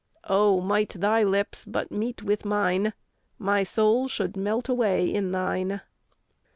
[0.23, 2.93] Oh, might thy lips but meet with mine,
[3.37, 5.81] My soul should melt away in thine.